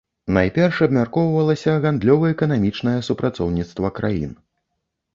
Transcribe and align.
Найперш 0.37 0.79
абмяркоўвалася 0.85 1.77
гандлёва-эканамічнае 1.85 2.97
супрацоўніцтва 3.11 3.97
краін. 4.03 4.39